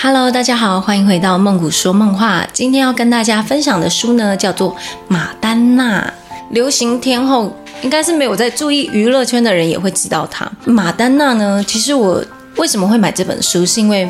[0.00, 2.46] Hello，大家好，欢迎回到梦谷说梦话。
[2.52, 4.70] 今天要跟大家分享的书呢，叫做
[5.08, 6.00] 《马丹娜》，
[6.50, 7.52] 流行天后，
[7.82, 10.48] 应该是没有在注意娱乐圈的人也会知道她。
[10.64, 12.24] 马丹娜呢，其实我
[12.58, 14.08] 为什么会买这本书，是因为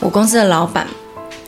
[0.00, 0.86] 我公司的老板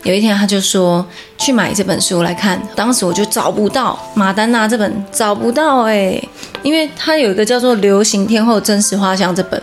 [0.04, 1.04] 有一天他就说
[1.36, 6.18] 去买这本书来看，当时我就找不到马丹娜这本，找不到哎，
[6.62, 9.62] 因为它有一个叫做《流行天后真实画像》这本，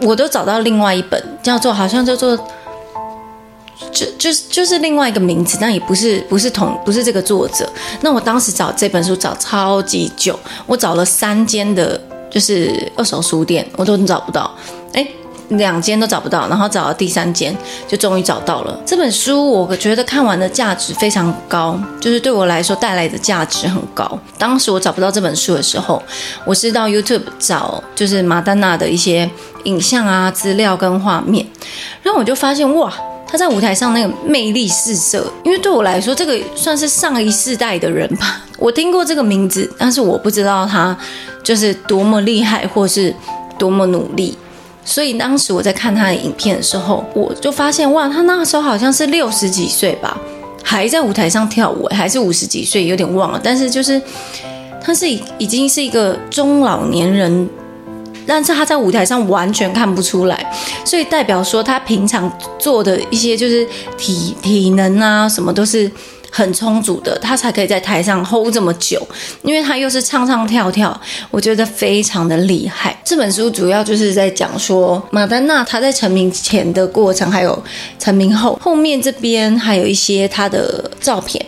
[0.00, 2.36] 我都找到另外一本，叫做好像叫做。
[3.96, 7.66] 就就是就是另外一个名字，但也不是不是同不是这个作者。
[8.02, 11.98] 那我当时找这本书找超级久，我找了三间的，
[12.30, 14.54] 就是二手书店，我都找不到。
[14.92, 15.06] 哎，
[15.48, 17.56] 两间都找不到，然后找到第三间，
[17.88, 19.50] 就终于找到了这本书。
[19.50, 24.18] 我觉得看完的价值非常高，就是对我来说带来的价值很高。
[24.36, 26.02] 当时我找不到这本书的时候，
[26.44, 29.30] 我是到 YouTube 找，就是马丹娜的一些
[29.64, 31.46] 影像啊、资料跟画面，
[32.02, 32.92] 然后我就发现哇。
[33.28, 38.44] 他在舞台上那个魅力四射，因为对我来说，这个算是上一世代的人吧。
[38.58, 40.96] 我听过这个名字，但是我不知道他
[41.42, 43.14] 就是多么厉害，或是
[43.58, 44.38] 多么努力。
[44.84, 50.16] 所以当时我在看他的影片的时候，我就发现哇，他那个时候好像是六十几岁吧，
[50.62, 53.40] 还在舞台上跳舞，还是五十几岁，有点忘了。
[53.42, 54.00] 但是就是
[54.80, 57.48] 他是已已经是一个中老年人。
[58.26, 60.52] 但是他在舞台上完全看不出来，
[60.84, 65.90] 所以代表说他平常做的一些就是体体能啊什么都是
[66.30, 69.00] 很充足的，他才可以在台上 hold 这么久。
[69.42, 73.00] 因为他又是唱唱跳跳，我觉得非常的厉害。
[73.04, 77.62] 这本书主要就是在讲说马丹娜她在成名前的过程，还有
[77.98, 81.44] 成名后，后面这边还有一些她的照片。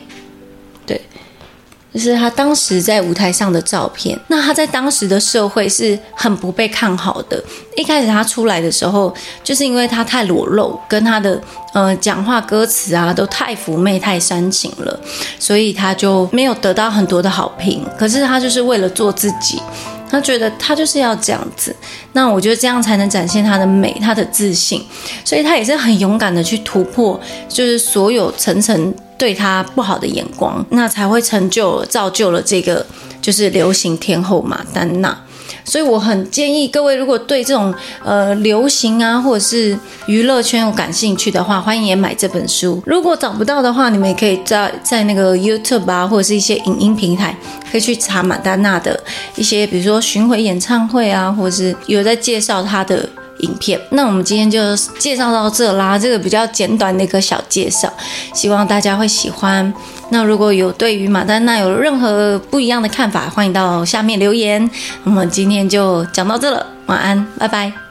[1.99, 4.19] 就是他当时在舞台上的照片。
[4.29, 7.43] 那他在当时的社会是很不被看好的。
[7.77, 11.41] 一开始他出来的时候，就是因为他太裸露，跟他的
[11.75, 15.01] 呃讲话歌词啊都太妩媚、太煽情了，
[15.39, 17.85] 所以他就没有得到很多的好评。
[17.99, 19.61] 可是他就是为了做自己，
[20.09, 21.75] 他觉得他就是要这样子。
[22.13, 24.85] 那我觉得这样才能展现他的美、他的自信。
[25.25, 28.95] 所以他也是很勇敢的去突破，就是所有层层。
[29.19, 32.87] 对他不好的眼光，那才会成就造就了这个
[33.21, 35.19] 就是流行天后马丹娜。
[35.69, 42.83] 所以我很建议各位，如果对这种呃流行啊或者是娱乐圈有感兴趣的话，欢迎也买这本书。
[42.87, 47.37] 如果找不到的话，你们也可以在在那个 YouTube 啊或者是一些影音平台，
[47.71, 48.99] 可以去查马丹娜的
[49.37, 53.09] 一些，比如说巡回演唱会啊，或者是有在介绍她的。
[53.43, 57.89] 影片，那我们今天就介绍到这啦，这个比较简短的一个小介绍，
[58.35, 59.73] 希望大家会喜欢。
[60.11, 64.71] 那如果有对于马丹娜有任何不一样的看法，欢迎到下面留言。
[65.05, 67.88] 我们今天就讲到这了，晚安，拜拜。